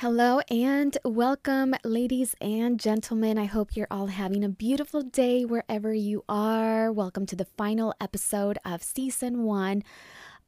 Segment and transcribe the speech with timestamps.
[0.00, 3.36] Hello and welcome, ladies and gentlemen.
[3.36, 6.90] I hope you're all having a beautiful day wherever you are.
[6.90, 9.82] Welcome to the final episode of season one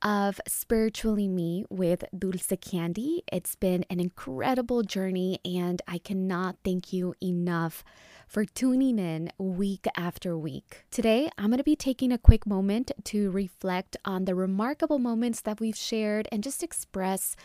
[0.00, 3.24] of Spiritually Me with Dulce Candy.
[3.30, 7.84] It's been an incredible journey, and I cannot thank you enough
[8.26, 10.86] for tuning in week after week.
[10.90, 15.42] Today, I'm going to be taking a quick moment to reflect on the remarkable moments
[15.42, 17.36] that we've shared and just express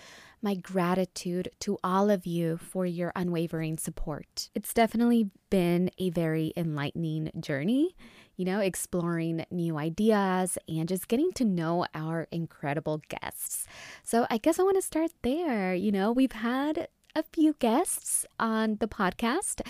[0.41, 4.50] my gratitude to all of you for your unwavering support.
[4.54, 7.96] It's definitely been a very enlightening journey,
[8.36, 13.65] you know, exploring new ideas and just getting to know our incredible guests.
[14.04, 15.73] So, I guess I want to start there.
[15.73, 19.61] You know, we've had a few guests on the podcast.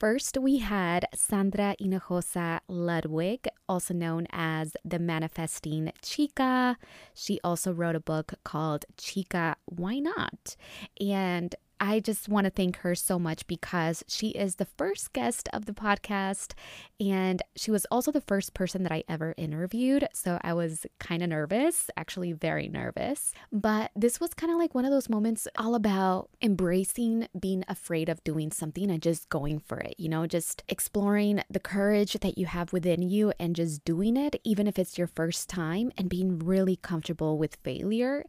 [0.00, 6.78] First, we had Sandra Hinojosa Ludwig, also known as the Manifesting Chica.
[7.12, 10.56] She also wrote a book called Chica Why Not?
[10.98, 15.48] And I just want to thank her so much because she is the first guest
[15.52, 16.52] of the podcast
[17.00, 20.06] and she was also the first person that I ever interviewed.
[20.12, 23.32] So I was kind of nervous, actually, very nervous.
[23.50, 28.10] But this was kind of like one of those moments all about embracing being afraid
[28.10, 32.36] of doing something and just going for it, you know, just exploring the courage that
[32.36, 36.10] you have within you and just doing it, even if it's your first time, and
[36.10, 38.24] being really comfortable with failure.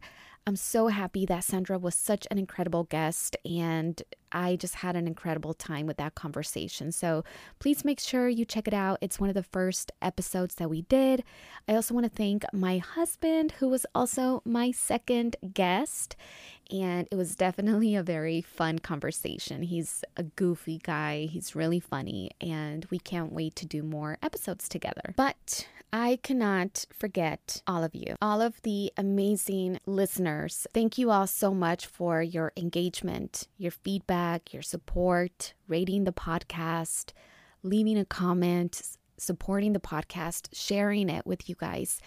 [0.46, 4.02] I'm so happy that Sandra was such an incredible guest and
[4.32, 6.92] I just had an incredible time with that conversation.
[6.92, 7.24] So
[7.58, 8.98] please make sure you check it out.
[9.00, 11.22] It's one of the first episodes that we did.
[11.68, 16.16] I also want to thank my husband, who was also my second guest.
[16.70, 19.62] And it was definitely a very fun conversation.
[19.62, 24.68] He's a goofy guy, he's really funny, and we can't wait to do more episodes
[24.68, 25.12] together.
[25.16, 30.66] But I cannot forget all of you, all of the amazing listeners.
[30.72, 34.21] Thank you all so much for your engagement, your feedback,
[34.52, 37.12] your support, rating the podcast,
[37.62, 38.82] leaving a comment,
[39.18, 42.00] supporting the podcast, sharing it with you guys.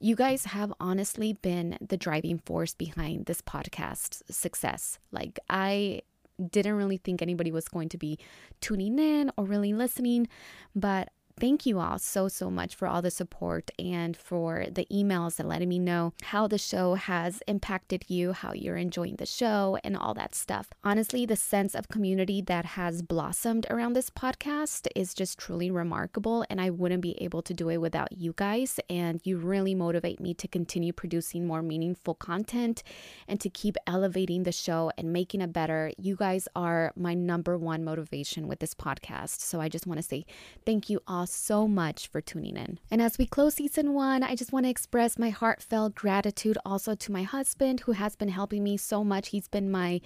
[0.00, 4.98] You guys have honestly been the driving force behind this podcast's success.
[5.12, 6.02] Like, I
[6.50, 8.18] didn't really think anybody was going to be
[8.60, 10.28] tuning in or really listening,
[10.74, 11.10] but
[11.40, 15.48] Thank you all so, so much for all the support and for the emails and
[15.48, 19.96] letting me know how the show has impacted you, how you're enjoying the show, and
[19.96, 20.68] all that stuff.
[20.84, 26.46] Honestly, the sense of community that has blossomed around this podcast is just truly remarkable,
[26.48, 28.78] and I wouldn't be able to do it without you guys.
[28.88, 32.84] And you really motivate me to continue producing more meaningful content
[33.26, 35.90] and to keep elevating the show and making it better.
[35.98, 39.40] You guys are my number one motivation with this podcast.
[39.40, 40.26] So I just want to say
[40.64, 42.78] thank you all so much for tuning in.
[42.90, 46.94] And as we close season one, I just want to express my heartfelt gratitude also
[46.94, 49.28] to my husband who has been helping me so much.
[49.28, 50.00] He's been my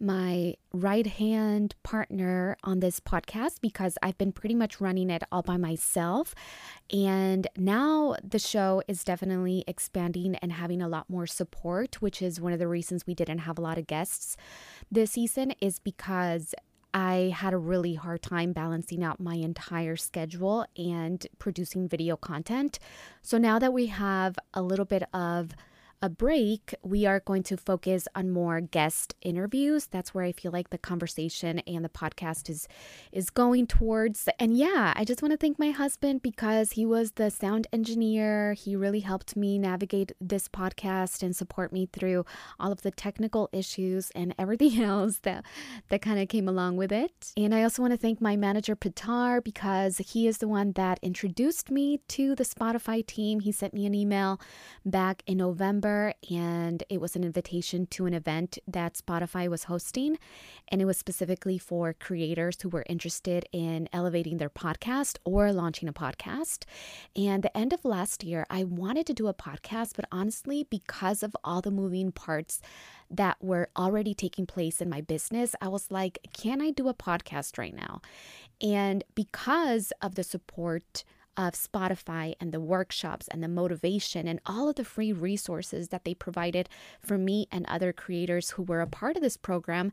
[0.00, 5.42] my right hand partner on this podcast because I've been pretty much running it all
[5.42, 6.34] by myself.
[6.90, 12.40] And now the show is definitely expanding and having a lot more support, which is
[12.40, 14.38] one of the reasons we didn't have a lot of guests
[14.90, 16.54] this season, is because
[16.92, 22.78] I had a really hard time balancing out my entire schedule and producing video content.
[23.22, 25.50] So now that we have a little bit of
[26.02, 29.86] a break, we are going to focus on more guest interviews.
[29.86, 32.66] That's where I feel like the conversation and the podcast is
[33.12, 34.26] is going towards.
[34.38, 38.54] And yeah, I just want to thank my husband because he was the sound engineer.
[38.54, 42.24] He really helped me navigate this podcast and support me through
[42.58, 45.44] all of the technical issues and everything else that
[45.90, 47.32] that kind of came along with it.
[47.36, 50.98] And I also want to thank my manager Pitar because he is the one that
[51.02, 53.40] introduced me to the Spotify team.
[53.40, 54.40] He sent me an email
[54.86, 55.89] back in November
[56.30, 60.18] and it was an invitation to an event that Spotify was hosting.
[60.68, 65.88] And it was specifically for creators who were interested in elevating their podcast or launching
[65.88, 66.64] a podcast.
[67.16, 71.22] And the end of last year, I wanted to do a podcast, but honestly, because
[71.22, 72.60] of all the moving parts,
[73.10, 76.94] that were already taking place in my business, I was like, can I do a
[76.94, 78.00] podcast right now?
[78.60, 81.04] And because of the support
[81.40, 86.04] of Spotify and the workshops and the motivation and all of the free resources that
[86.04, 86.68] they provided
[87.00, 89.90] for me and other creators who were a part of this program,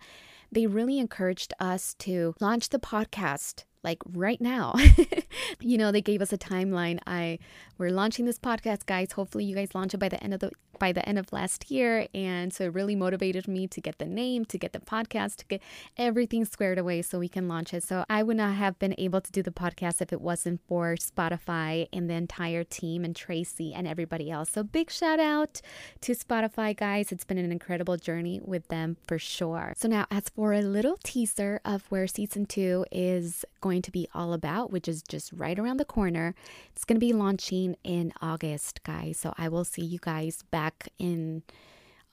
[0.51, 4.75] they really encouraged us to launch the podcast like right now.
[5.61, 6.99] you know, they gave us a timeline.
[7.07, 7.39] I
[7.77, 9.13] we're launching this podcast, guys.
[9.13, 11.69] Hopefully you guys launch it by the end of the by the end of last
[11.71, 12.07] year.
[12.13, 15.45] And so it really motivated me to get the name, to get the podcast, to
[15.45, 15.61] get
[15.97, 17.83] everything squared away so we can launch it.
[17.83, 20.95] So I would not have been able to do the podcast if it wasn't for
[20.95, 24.51] Spotify and the entire team and Tracy and everybody else.
[24.51, 25.61] So big shout out
[26.01, 27.11] to Spotify, guys.
[27.11, 29.73] It's been an incredible journey with them for sure.
[29.77, 34.07] So now, as for a little teaser of where season two is going to be
[34.13, 36.35] all about, which is just right around the corner,
[36.75, 39.17] it's going to be launching in August, guys.
[39.19, 40.66] So I will see you guys back
[40.97, 41.43] in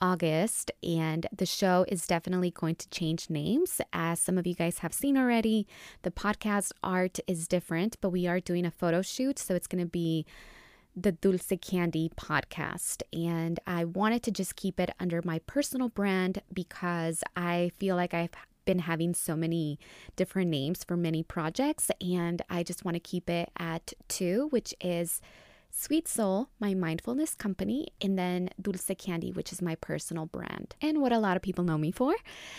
[0.01, 3.81] August, and the show is definitely going to change names.
[3.93, 5.67] As some of you guys have seen already,
[6.03, 9.83] the podcast art is different, but we are doing a photo shoot, so it's going
[9.83, 10.27] to be
[10.95, 13.03] the Dulce Candy podcast.
[13.13, 18.15] And I wanted to just keep it under my personal brand because I feel like
[18.15, 18.31] I've
[18.65, 19.79] been having so many
[20.17, 24.75] different names for many projects, and I just want to keep it at two, which
[24.81, 25.21] is
[25.77, 31.01] Sweet Soul, my mindfulness company, and then Dulce Candy, which is my personal brand and
[31.01, 32.15] what a lot of people know me for.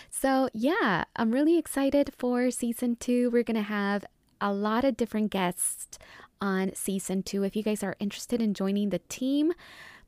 [0.09, 3.29] So, yeah, I'm really excited for season two.
[3.31, 4.03] We're going to have
[4.41, 5.97] a lot of different guests
[6.41, 7.43] on season two.
[7.43, 9.53] If you guys are interested in joining the team,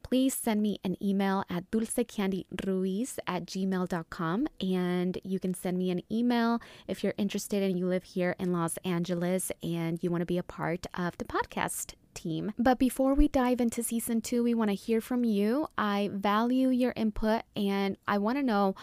[0.08, 4.48] please send me an email at dulcecandyruiz at gmail.com.
[4.62, 8.54] And you can send me an email if you're interested and you live here in
[8.54, 12.54] Los Angeles and you want to be a part of the podcast team.
[12.58, 15.68] But before we dive into season two, we want to hear from you.
[15.78, 18.76] I value your input and I want to know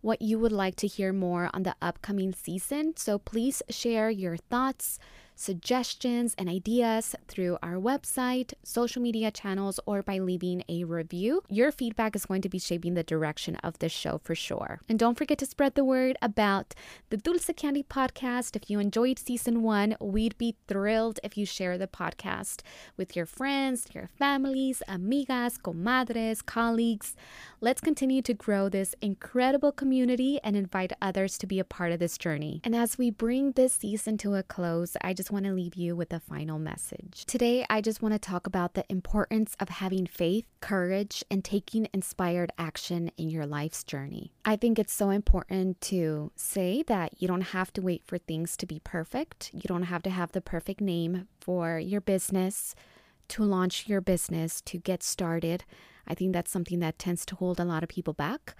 [0.00, 2.94] what you would like to hear more on the upcoming season.
[2.96, 4.98] So please share your thoughts
[5.40, 11.42] suggestions and ideas through our website, social media channels, or by leaving a review.
[11.48, 14.80] Your feedback is going to be shaping the direction of this show for sure.
[14.88, 16.74] And don't forget to spread the word about
[17.08, 18.54] the Dulce Candy podcast.
[18.54, 22.60] If you enjoyed season one, we'd be thrilled if you share the podcast
[22.96, 27.16] with your friends, your families, amigas, comadres, colleagues.
[27.62, 31.98] Let's continue to grow this incredible community and invite others to be a part of
[31.98, 32.60] this journey.
[32.64, 36.12] And as we bring this season to a close, I want to leave you with
[36.12, 37.24] a final message.
[37.26, 41.88] Today, I just want to talk about the importance of having faith, courage, and taking
[41.92, 44.32] inspired action in your life's journey.
[44.44, 48.56] I think it's so important to say that you don't have to wait for things
[48.58, 49.50] to be perfect.
[49.52, 52.74] You don't have to have the perfect name for your business,
[53.28, 55.64] to launch your business, to get started.
[56.06, 58.56] I think that's something that tends to hold a lot of people back.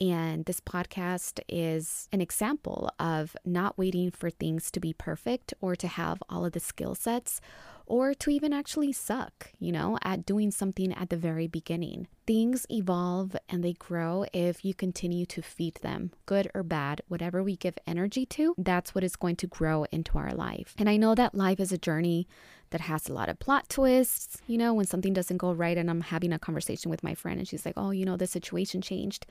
[0.00, 5.76] And this podcast is an example of not waiting for things to be perfect or
[5.76, 7.40] to have all of the skill sets
[7.86, 12.08] or to even actually suck, you know, at doing something at the very beginning.
[12.26, 17.42] Things evolve and they grow if you continue to feed them, good or bad, whatever
[17.42, 20.74] we give energy to, that's what is going to grow into our life.
[20.78, 22.26] And I know that life is a journey
[22.70, 24.38] that has a lot of plot twists.
[24.46, 27.38] You know, when something doesn't go right and I'm having a conversation with my friend
[27.38, 29.26] and she's like, oh, you know, the situation changed.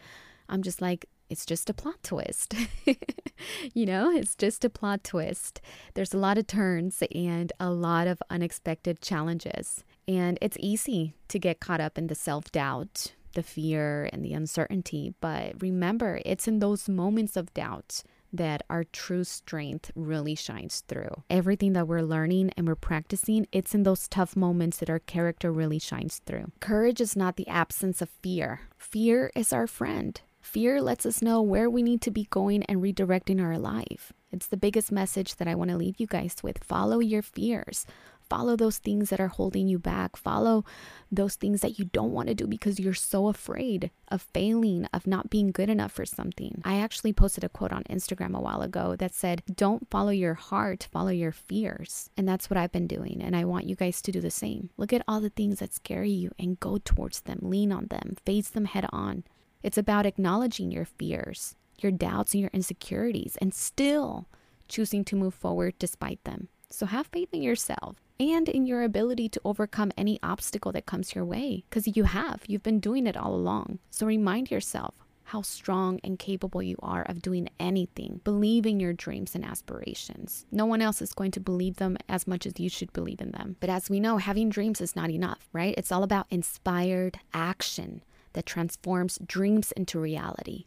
[0.54, 2.54] I'm just like, it's just a plot twist.
[3.74, 5.62] you know, it's just a plot twist.
[5.96, 9.84] There's a lot of turns and a lot of unexpected challenges.
[10.08, 14.34] And it's easy to get caught up in the self doubt, the fear, and the
[14.34, 15.16] uncertainty.
[15.22, 21.24] But remember, it's in those moments of doubt that our true strength really shines through.
[21.32, 25.52] Everything that we're learning and we're practicing, it's in those tough moments that our character
[25.52, 26.52] really shines through.
[26.60, 30.22] Courage is not the absence of fear, fear is our friend.
[30.44, 34.12] Fear lets us know where we need to be going and redirecting our life.
[34.30, 36.64] It's the biggest message that I want to leave you guys with.
[36.64, 37.88] Follow your fears.
[38.30, 40.18] Follow those things that are holding you back.
[40.18, 40.66] Follow
[41.10, 45.08] those things that you don't want to do because you're so afraid of failing, of
[45.08, 46.62] not being good enough for something.
[46.66, 50.34] I actually posted a quote on Instagram a while ago that said, Don't follow your
[50.34, 52.10] heart, follow your fears.
[52.18, 53.22] And that's what I've been doing.
[53.24, 54.72] And I want you guys to do the same.
[54.76, 58.18] Look at all the things that scare you and go towards them, lean on them,
[58.26, 59.24] face them head on.
[59.64, 64.28] It's about acknowledging your fears, your doubts, and your insecurities, and still
[64.68, 66.50] choosing to move forward despite them.
[66.70, 71.16] So have faith in yourself and in your ability to overcome any obstacle that comes
[71.16, 72.42] your way because you have.
[72.48, 73.80] You've been doing it all along.
[73.90, 78.20] So remind yourself how strong and capable you are of doing anything.
[78.24, 80.46] Believe in your dreams and aspirations.
[80.52, 83.32] No one else is going to believe them as much as you should believe in
[83.32, 83.56] them.
[83.60, 85.76] But as we know, having dreams is not enough, right?
[85.78, 88.04] It's all about inspired action
[88.34, 90.66] that transforms dreams into reality.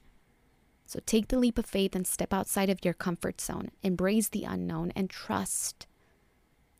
[0.86, 3.70] So take the leap of faith and step outside of your comfort zone.
[3.82, 5.86] Embrace the unknown and trust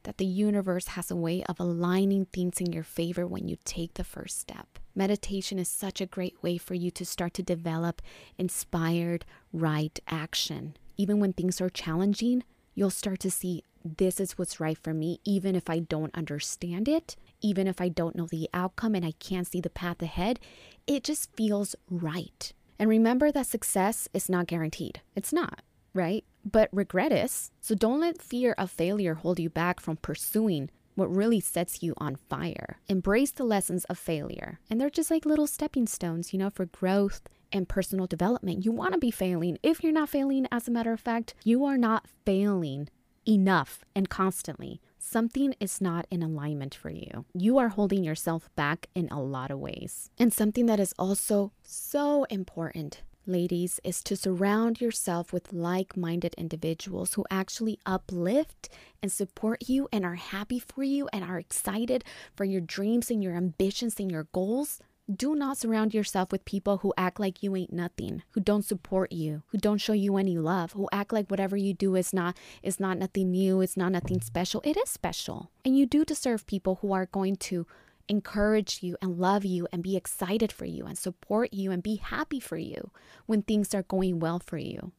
[0.05, 3.95] that the universe has a way of aligning things in your favor when you take
[3.95, 4.79] the first step.
[4.95, 8.01] Meditation is such a great way for you to start to develop
[8.39, 10.77] inspired, right action.
[10.97, 12.45] Even when things are challenging,
[12.77, 13.65] you'll start to see
[13.97, 17.89] this is what's right for me, even if I don't understand it, even if I
[17.89, 20.41] don't know the outcome and I can't see the path ahead.
[20.87, 22.53] It just feels right.
[22.79, 25.01] And remember that success is not guaranteed.
[25.15, 25.63] It's not,
[25.95, 26.25] right?
[26.45, 27.51] But regret is.
[27.61, 31.95] So don't let fear of failure hold you back from pursuing what really sets you
[31.99, 32.79] on fire.
[32.89, 34.59] Embrace the lessons of failure.
[34.71, 38.65] And they're just like little stepping stones, you know, for growth and personal development.
[38.65, 39.59] You want to be failing.
[39.63, 42.89] If you're not failing, as a matter of fact, you are not failing
[43.27, 44.81] enough and constantly.
[44.99, 47.25] Something is not in alignment for you.
[47.33, 50.11] You are holding yourself back in a lot of ways.
[50.19, 56.35] And something that is also so important ladies, is to surround yourself with like minded
[56.39, 58.69] individuals who actually uplift
[59.03, 62.05] and support you and are happy for you and are excited
[62.35, 64.81] for your dreams and your ambitions and your goals.
[65.15, 69.13] Do not surround yourself with people who act like you ain't nothing, who don't support
[69.13, 72.37] you, who don't show you any love, who act like whatever you do is not
[72.61, 74.61] is not nothing new, it's not nothing special.
[74.65, 75.53] It is special.
[75.65, 77.69] And you do deserve people who are going to
[78.09, 81.97] encourage you and love you and be excited for you and support you and be
[81.97, 82.91] happy for you
[83.27, 84.93] when things are going well for you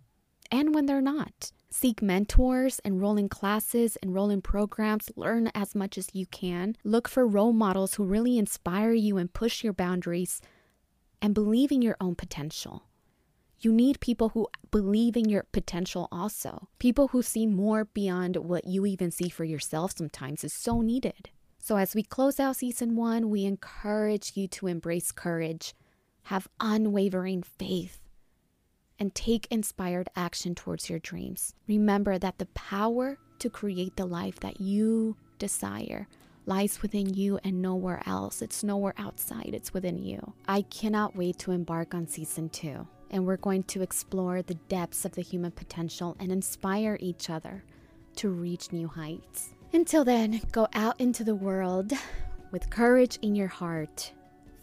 [0.52, 1.52] and when they're not.
[1.70, 6.76] Seek mentors, enroll in classes, enroll in programs, learn as much as you can.
[6.84, 10.42] Look for role models who really inspire you and push your boundaries
[11.22, 12.84] and believe in your own potential.
[13.60, 16.70] You need people who believe in your potential also.
[16.80, 21.30] People who see more beyond what you even see for yourself sometimes is so needed.
[21.58, 25.74] So, as we close out season one, we encourage you to embrace courage,
[26.24, 28.07] have unwavering faith,
[29.00, 31.54] and take inspired action towards your dreams.
[31.68, 36.08] Remember that the power to create the life that you desire
[36.46, 38.42] lies within you and nowhere else.
[38.42, 40.34] It's nowhere outside, it's within you.
[40.48, 45.06] I cannot wait to embark on season two, and we're going to explore the depths
[45.06, 47.64] of the human potential and inspire each other
[48.16, 49.54] to reach new heights.
[49.74, 51.92] Until then, go out into the world
[52.52, 54.14] with courage in your heart,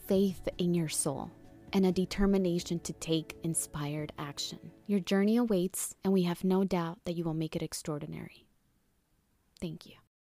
[0.06, 1.30] faith in your soul,
[1.74, 4.70] and a determination to take inspired action.
[4.86, 8.46] Your journey awaits, and we have no doubt that you will make it extraordinary.
[9.60, 10.03] Thank you.